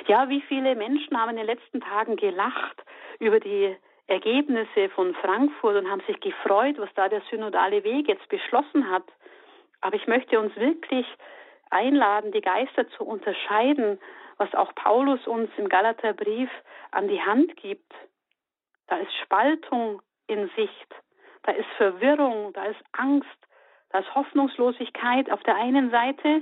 Ja, 0.08 0.30
wie 0.30 0.42
viele 0.42 0.76
Menschen 0.76 1.20
haben 1.20 1.32
in 1.32 1.38
den 1.38 1.46
letzten 1.46 1.82
Tagen 1.82 2.16
gelacht 2.16 2.84
über 3.20 3.40
die 3.40 3.76
Ergebnisse 4.08 4.90
von 4.90 5.14
Frankfurt 5.16 5.78
und 5.78 5.90
haben 5.90 6.02
sich 6.08 6.20
gefreut, 6.20 6.76
was 6.78 6.94
da 6.96 7.10
der 7.10 7.22
synodale 7.30 7.84
Weg 7.84 8.08
jetzt 8.08 8.28
beschlossen 8.30 8.90
hat. 8.90 9.04
Aber 9.82 9.96
ich 9.96 10.08
möchte 10.08 10.40
uns 10.40 10.56
wirklich 10.56 11.06
einladen, 11.70 12.32
die 12.32 12.42
Geister 12.42 12.88
zu 12.90 13.04
unterscheiden, 13.04 14.00
was 14.38 14.54
auch 14.54 14.74
Paulus 14.76 15.26
uns 15.28 15.50
im 15.58 15.70
Galaterbrief 15.70 16.50
an 16.92 17.08
die 17.08 17.22
Hand 17.22 17.56
gibt. 17.58 17.94
Da 18.88 18.98
ist 18.98 19.14
Spaltung 19.24 20.02
in 20.28 20.50
Sicht, 20.56 20.96
da 21.44 21.52
ist 21.52 21.70
Verwirrung, 21.78 22.54
da 22.54 22.66
ist 22.66 22.82
Angst, 22.92 23.28
da 23.90 24.00
ist 24.00 24.14
Hoffnungslosigkeit 24.14 25.32
auf 25.32 25.42
der 25.44 25.56
einen 25.56 25.90
Seite. 25.92 26.42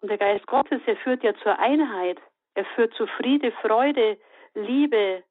Und 0.00 0.10
der 0.10 0.18
Geist 0.18 0.46
Gottes, 0.46 0.80
er 0.86 0.96
führt 0.96 1.22
ja 1.22 1.34
zur 1.42 1.58
Einheit, 1.58 2.20
er 2.54 2.64
führt 2.64 2.94
zu 2.94 3.06
Friede, 3.06 3.52
Freude, 3.62 4.18
Liebe, 4.54 5.22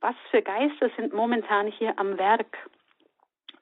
was 0.00 0.14
für 0.30 0.42
Geister 0.42 0.90
sind 0.96 1.14
momentan 1.14 1.66
hier 1.66 1.98
am 1.98 2.18
Werk? 2.18 2.58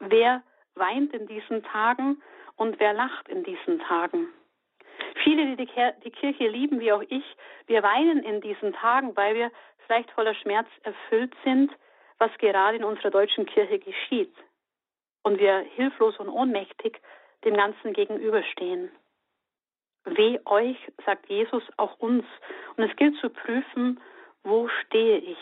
Wer 0.00 0.42
weint 0.75 1.12
in 1.14 1.28
diesen 1.28 1.62
Tagen 1.62 2.21
und 2.56 2.80
wer 2.80 2.92
lacht 2.92 3.28
in 3.28 3.44
diesen 3.44 3.78
Tagen? 3.78 4.26
Viele, 5.23 5.57
die 5.57 5.69
die 6.04 6.11
Kirche 6.11 6.49
lieben, 6.49 6.81
wie 6.81 6.92
auch 6.92 7.02
ich, 7.02 7.25
wir 7.66 7.83
weinen 7.83 8.23
in 8.23 8.40
diesen 8.40 8.73
Tagen, 8.73 9.16
weil 9.16 9.35
wir 9.35 9.50
vielleicht 9.87 10.11
voller 10.12 10.35
Schmerz 10.35 10.69
erfüllt 10.83 11.35
sind, 11.45 11.71
was 12.19 12.31
gerade 12.38 12.76
in 12.76 12.85
unserer 12.85 13.11
deutschen 13.11 13.47
Kirche 13.47 13.78
geschieht. 13.78 14.35
Und 15.23 15.38
wir 15.38 15.59
hilflos 15.76 16.19
und 16.19 16.28
ohnmächtig 16.28 17.00
dem 17.45 17.54
Ganzen 17.54 17.92
gegenüberstehen. 17.92 18.90
Weh 20.04 20.38
euch, 20.45 20.76
sagt 21.04 21.28
Jesus 21.28 21.62
auch 21.76 21.99
uns. 21.99 22.25
Und 22.76 22.85
es 22.85 22.97
gilt 22.97 23.16
zu 23.19 23.31
prüfen, 23.31 24.00
wo 24.42 24.69
stehe 24.69 25.19
ich? 25.19 25.38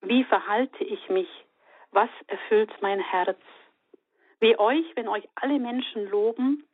Wie 0.00 0.24
verhalte 0.24 0.84
ich 0.84 1.08
mich? 1.08 1.28
Was 1.90 2.08
erfüllt 2.26 2.70
mein 2.80 3.00
Herz? 3.00 3.38
Weh 4.40 4.56
euch, 4.56 4.84
wenn 4.96 5.08
euch 5.08 5.28
alle 5.34 5.58
Menschen 5.58 6.08
loben, 6.10 6.66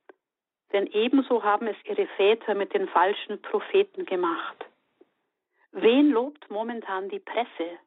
denn 0.73 0.87
ebenso 0.89 1.43
haben 1.43 1.67
es 1.67 1.77
ihre 1.85 2.07
Väter 2.17 2.55
mit 2.55 2.75
den 2.75 2.89
falschen 2.89 3.41
Propheten 3.41 4.05
gemacht. 4.05 4.65
Wen 5.73 6.11
lobt 6.11 6.51
momentan 6.51 7.09
die 7.09 7.21
Presse? 7.21 7.79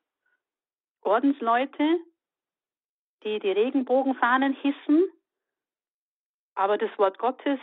Ordensleute, 1.01 1.99
die 3.23 3.39
die 3.39 3.51
Regenbogenfahnen 3.51 4.53
hissen, 4.53 5.09
aber 6.55 6.77
das 6.77 6.95
Wort 6.97 7.17
Gottes 7.17 7.59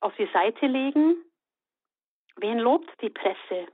auf 0.00 0.14
die 0.16 0.28
Seite 0.32 0.66
legen? 0.66 1.16
Wen 2.36 2.58
lobt 2.58 2.90
die 3.02 3.10
Presse? 3.10 3.66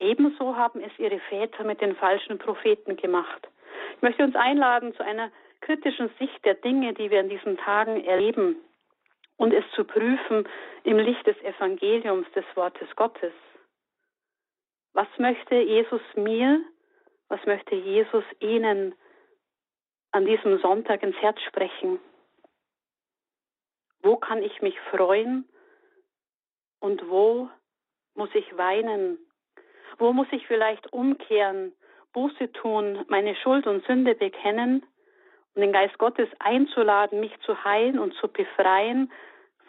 Ebenso 0.00 0.56
haben 0.56 0.80
es 0.80 0.92
ihre 0.98 1.20
Väter 1.20 1.64
mit 1.64 1.80
den 1.80 1.96
falschen 1.96 2.38
Propheten 2.38 2.96
gemacht. 2.96 3.48
Ich 3.96 4.02
möchte 4.02 4.24
uns 4.24 4.34
einladen 4.34 4.94
zu 4.94 5.04
einer 5.04 5.30
kritischen 5.60 6.10
Sicht 6.18 6.44
der 6.44 6.54
Dinge, 6.54 6.92
die 6.94 7.10
wir 7.10 7.20
in 7.20 7.28
diesen 7.28 7.56
Tagen 7.56 8.04
erleben 8.04 8.56
und 9.36 9.52
es 9.52 9.64
zu 9.74 9.84
prüfen 9.84 10.48
im 10.84 10.98
Licht 10.98 11.26
des 11.26 11.36
Evangeliums 11.42 12.30
des 12.32 12.44
Wortes 12.54 12.88
Gottes. 12.96 13.32
Was 14.92 15.08
möchte 15.18 15.56
Jesus 15.56 16.02
mir, 16.14 16.62
was 17.28 17.44
möchte 17.46 17.74
Jesus 17.74 18.24
Ihnen 18.40 18.94
an 20.12 20.24
diesem 20.24 20.58
Sonntag 20.60 21.02
ins 21.02 21.16
Herz 21.16 21.40
sprechen? 21.42 21.98
Wo 24.02 24.16
kann 24.16 24.42
ich 24.42 24.62
mich 24.62 24.78
freuen 24.90 25.48
und 26.80 27.08
wo 27.08 27.48
muss 28.14 28.30
ich 28.34 28.56
weinen? 28.56 29.18
Wo 29.98 30.12
muss 30.12 30.28
ich 30.30 30.46
vielleicht 30.46 30.92
umkehren, 30.92 31.72
Buße 32.12 32.52
tun, 32.52 33.04
meine 33.08 33.34
Schuld 33.36 33.66
und 33.66 33.84
Sünde 33.86 34.14
bekennen 34.14 34.86
und 35.54 35.62
den 35.62 35.72
Geist 35.72 35.98
Gottes 35.98 36.28
einzuladen, 36.40 37.20
mich 37.20 37.32
zu 37.40 37.64
heilen 37.64 37.98
und 37.98 38.14
zu 38.14 38.28
befreien 38.28 39.12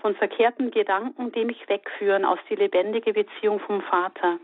von 0.01 0.15
verkehrten 0.15 0.71
Gedanken, 0.71 1.31
die 1.31 1.45
mich 1.45 1.67
wegführen 1.69 2.25
aus 2.25 2.39
die 2.49 2.55
lebendige 2.55 3.13
Beziehung 3.13 3.59
vom 3.59 3.81
Vater, 3.81 4.39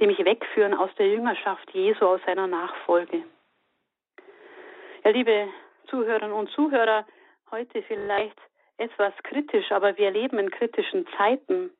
die 0.00 0.06
mich 0.06 0.18
wegführen 0.24 0.74
aus 0.74 0.90
der 0.98 1.08
Jüngerschaft 1.08 1.70
Jesu, 1.72 2.06
aus 2.06 2.20
seiner 2.26 2.46
Nachfolge. 2.46 3.22
Ja, 5.04 5.10
liebe 5.10 5.48
Zuhörerinnen 5.88 6.32
und 6.32 6.50
Zuhörer, 6.50 7.06
heute 7.50 7.82
vielleicht 7.82 8.38
etwas 8.78 9.12
kritisch, 9.22 9.70
aber 9.70 9.96
wir 9.96 10.10
leben 10.10 10.38
in 10.38 10.50
kritischen 10.50 11.06
Zeiten. 11.16 11.70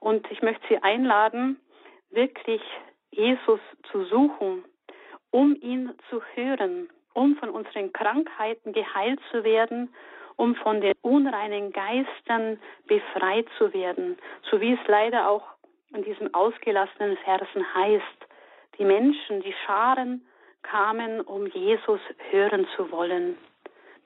Und 0.00 0.30
ich 0.30 0.42
möchte 0.42 0.66
Sie 0.68 0.78
einladen, 0.82 1.60
wirklich 2.10 2.62
Jesus 3.10 3.60
zu 3.90 4.04
suchen, 4.04 4.64
um 5.30 5.54
ihn 5.60 5.92
zu 6.08 6.22
hören, 6.34 6.88
um 7.20 7.36
von 7.36 7.50
unseren 7.50 7.92
Krankheiten 7.92 8.72
geheilt 8.72 9.20
zu 9.30 9.44
werden, 9.44 9.92
um 10.36 10.54
von 10.54 10.80
den 10.80 10.94
unreinen 11.02 11.70
Geistern 11.70 12.58
befreit 12.86 13.46
zu 13.58 13.74
werden, 13.74 14.16
so 14.50 14.58
wie 14.62 14.72
es 14.72 14.80
leider 14.86 15.28
auch 15.28 15.44
in 15.94 16.02
diesen 16.02 16.32
ausgelassenen 16.32 17.18
Versen 17.18 17.74
heißt. 17.74 18.26
Die 18.78 18.86
Menschen, 18.86 19.42
die 19.42 19.54
Scharen 19.66 20.26
kamen, 20.62 21.20
um 21.20 21.46
Jesus 21.48 22.00
hören 22.30 22.66
zu 22.74 22.90
wollen. 22.90 23.36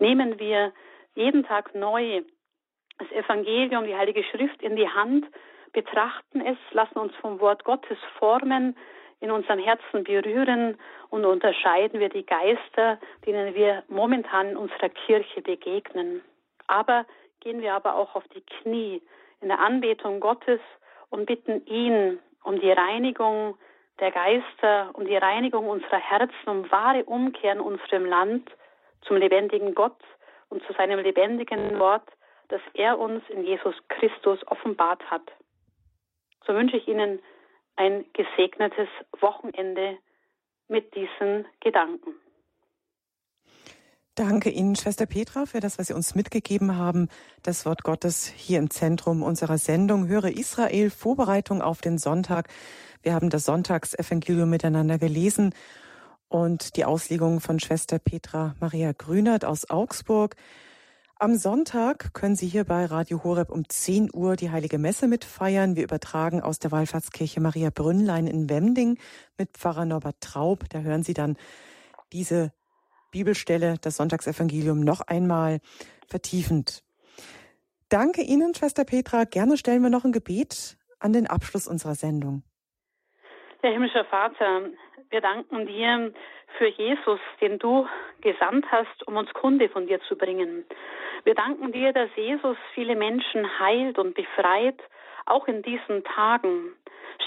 Nehmen 0.00 0.40
wir 0.40 0.72
jeden 1.14 1.44
Tag 1.44 1.72
neu 1.72 2.22
das 2.98 3.10
Evangelium, 3.12 3.84
die 3.86 3.94
Heilige 3.94 4.24
Schrift 4.24 4.60
in 4.60 4.74
die 4.74 4.88
Hand, 4.88 5.24
betrachten 5.72 6.40
es, 6.40 6.58
lassen 6.72 6.98
uns 6.98 7.14
vom 7.20 7.38
Wort 7.38 7.62
Gottes 7.62 7.98
formen, 8.18 8.76
in 9.24 9.30
unserem 9.30 9.58
Herzen 9.58 10.04
berühren 10.04 10.76
und 11.08 11.24
unterscheiden 11.24 11.98
wir 11.98 12.10
die 12.10 12.26
Geister, 12.26 12.98
denen 13.24 13.54
wir 13.54 13.82
momentan 13.88 14.50
in 14.50 14.56
unserer 14.58 14.90
Kirche 14.90 15.40
begegnen. 15.40 16.20
Aber 16.66 17.06
gehen 17.40 17.62
wir 17.62 17.72
aber 17.72 17.96
auch 17.96 18.14
auf 18.14 18.24
die 18.34 18.42
Knie 18.42 19.00
in 19.40 19.48
der 19.48 19.60
Anbetung 19.60 20.20
Gottes 20.20 20.60
und 21.08 21.24
bitten 21.24 21.64
ihn 21.64 22.18
um 22.42 22.60
die 22.60 22.70
Reinigung 22.70 23.56
der 23.98 24.10
Geister, 24.10 24.90
um 24.92 25.06
die 25.06 25.16
Reinigung 25.16 25.70
unserer 25.70 26.00
Herzen, 26.00 26.46
um 26.46 26.70
wahre 26.70 27.04
Umkehr 27.04 27.54
in 27.54 27.60
unserem 27.60 28.04
Land 28.04 28.50
zum 29.06 29.16
lebendigen 29.16 29.74
Gott 29.74 29.96
und 30.50 30.62
zu 30.66 30.74
seinem 30.74 30.98
lebendigen 30.98 31.78
Wort, 31.78 32.06
das 32.48 32.60
er 32.74 32.98
uns 32.98 33.22
in 33.30 33.44
Jesus 33.44 33.74
Christus 33.88 34.46
offenbart 34.48 35.02
hat. 35.10 35.32
So 36.46 36.52
wünsche 36.52 36.76
ich 36.76 36.86
Ihnen 36.86 37.20
ein 37.76 38.04
gesegnetes 38.12 38.88
Wochenende 39.20 39.98
mit 40.68 40.94
diesen 40.94 41.46
Gedanken. 41.60 42.14
Danke 44.16 44.48
Ihnen, 44.50 44.76
Schwester 44.76 45.06
Petra, 45.06 45.44
für 45.44 45.58
das, 45.58 45.76
was 45.76 45.88
Sie 45.88 45.92
uns 45.92 46.14
mitgegeben 46.14 46.76
haben. 46.76 47.08
Das 47.42 47.66
Wort 47.66 47.82
Gottes 47.82 48.26
hier 48.28 48.60
im 48.60 48.70
Zentrum 48.70 49.24
unserer 49.24 49.58
Sendung 49.58 50.06
Höre 50.06 50.26
Israel, 50.26 50.90
Vorbereitung 50.90 51.60
auf 51.60 51.80
den 51.80 51.98
Sonntag. 51.98 52.48
Wir 53.02 53.12
haben 53.12 53.28
das 53.28 53.44
Sonntagsevangelium 53.44 54.48
miteinander 54.48 54.98
gelesen 54.98 55.52
und 56.28 56.76
die 56.76 56.84
Auslegung 56.84 57.40
von 57.40 57.58
Schwester 57.58 57.98
Petra 57.98 58.54
Maria 58.60 58.92
Grünert 58.92 59.44
aus 59.44 59.68
Augsburg. 59.68 60.36
Am 61.20 61.36
Sonntag 61.36 62.12
können 62.12 62.34
Sie 62.34 62.48
hier 62.48 62.64
bei 62.64 62.86
Radio 62.86 63.22
Horeb 63.22 63.50
um 63.50 63.68
10 63.68 64.10
Uhr 64.12 64.34
die 64.34 64.50
Heilige 64.50 64.78
Messe 64.78 65.06
mitfeiern. 65.06 65.76
Wir 65.76 65.84
übertragen 65.84 66.42
aus 66.42 66.58
der 66.58 66.72
Wallfahrtskirche 66.72 67.40
Maria 67.40 67.70
Brünnlein 67.72 68.26
in 68.26 68.50
Wemding 68.50 68.98
mit 69.38 69.50
Pfarrer 69.56 69.84
Norbert 69.84 70.20
Traub. 70.20 70.64
Da 70.70 70.80
hören 70.80 71.04
Sie 71.04 71.14
dann 71.14 71.36
diese 72.12 72.52
Bibelstelle, 73.12 73.76
das 73.80 73.96
Sonntagsevangelium, 73.96 74.80
noch 74.80 75.02
einmal 75.02 75.60
vertiefend. 76.08 76.82
Danke 77.88 78.22
Ihnen, 78.22 78.52
Schwester 78.52 78.84
Petra. 78.84 79.22
Gerne 79.22 79.56
stellen 79.56 79.82
wir 79.82 79.90
noch 79.90 80.04
ein 80.04 80.12
Gebet 80.12 80.76
an 80.98 81.12
den 81.12 81.28
Abschluss 81.28 81.68
unserer 81.68 81.94
Sendung. 81.94 82.42
Herr 83.60 83.70
himmlischer 83.70 84.04
Vater, 84.06 84.68
wir 85.10 85.20
danken 85.20 85.64
dir 85.66 86.12
für 86.58 86.66
Jesus, 86.66 87.20
den 87.40 87.60
du 87.60 87.86
gesandt 88.20 88.66
hast, 88.70 89.06
um 89.06 89.16
uns 89.16 89.32
Kunde 89.32 89.68
von 89.68 89.86
dir 89.86 90.00
zu 90.08 90.16
bringen. 90.16 90.64
Wir 91.24 91.34
danken 91.34 91.72
dir, 91.72 91.94
dass 91.94 92.10
Jesus 92.16 92.58
viele 92.74 92.94
Menschen 92.96 93.58
heilt 93.58 93.98
und 93.98 94.14
befreit, 94.14 94.78
auch 95.24 95.48
in 95.48 95.62
diesen 95.62 96.04
Tagen. 96.04 96.74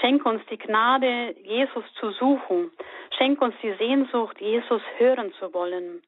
Schenk 0.00 0.24
uns 0.24 0.40
die 0.46 0.58
Gnade, 0.58 1.34
Jesus 1.42 1.84
zu 1.98 2.12
suchen. 2.12 2.70
Schenk 3.16 3.42
uns 3.42 3.56
die 3.60 3.72
Sehnsucht, 3.72 4.40
Jesus 4.40 4.82
hören 4.98 5.32
zu 5.40 5.52
wollen. 5.52 6.00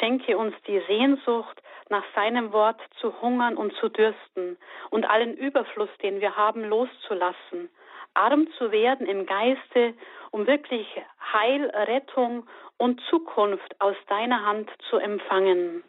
Schenke 0.00 0.36
uns 0.36 0.54
die 0.66 0.80
Sehnsucht, 0.88 1.62
nach 1.90 2.02
seinem 2.16 2.52
Wort 2.52 2.80
zu 3.00 3.22
hungern 3.22 3.56
und 3.56 3.72
zu 3.74 3.88
dürsten 3.88 4.56
und 4.90 5.08
allen 5.08 5.36
Überfluss, 5.36 5.90
den 6.02 6.20
wir 6.20 6.36
haben, 6.36 6.64
loszulassen. 6.64 7.70
Arm 8.14 8.48
zu 8.58 8.72
werden 8.72 9.06
im 9.06 9.26
Geiste, 9.26 9.94
um 10.32 10.48
wirklich 10.48 10.88
Heil, 11.32 11.70
Rettung 11.70 12.48
und 12.78 13.00
Zukunft 13.08 13.80
aus 13.80 13.96
deiner 14.08 14.44
Hand 14.44 14.68
zu 14.90 14.96
empfangen. 14.96 15.84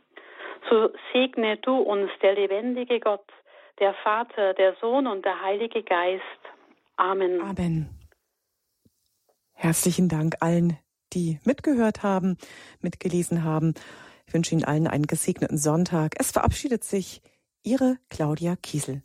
So 0.69 0.89
segne 1.13 1.57
du 1.57 1.77
uns, 1.77 2.09
der 2.21 2.33
lebendige 2.33 2.99
Gott, 2.99 3.25
der 3.79 3.93
Vater, 4.03 4.53
der 4.53 4.75
Sohn 4.81 5.07
und 5.07 5.23
der 5.25 5.41
Heilige 5.41 5.83
Geist. 5.83 6.23
Amen. 6.97 7.41
Amen. 7.41 7.89
Herzlichen 9.53 10.09
Dank 10.09 10.35
allen, 10.39 10.77
die 11.13 11.39
mitgehört 11.43 12.03
haben, 12.03 12.37
mitgelesen 12.81 13.43
haben. 13.43 13.73
Ich 14.25 14.33
wünsche 14.33 14.53
Ihnen 14.53 14.63
allen 14.63 14.87
einen 14.87 15.07
gesegneten 15.07 15.57
Sonntag. 15.57 16.15
Es 16.17 16.31
verabschiedet 16.31 16.83
sich 16.83 17.21
Ihre 17.63 17.97
Claudia 18.09 18.55
Kiesel. 18.55 19.01